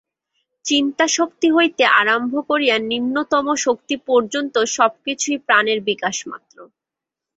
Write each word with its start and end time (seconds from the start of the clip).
চিন্তাশক্তি 0.65 1.47
হইতে 1.51 1.83
আরম্ভ 1.99 2.33
করিয়া 2.49 2.77
নিম্নতম 2.91 3.45
শক্তি 3.65 3.95
পর্যন্ত 4.07 4.55
সবকিছুই 4.75 5.37
প্রাণের 5.47 5.79
বিকাশমাত্র। 5.87 6.57